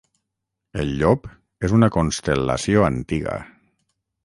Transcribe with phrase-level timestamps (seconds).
[0.83, 1.27] El Llop
[1.69, 3.39] és una constel·lació antiga.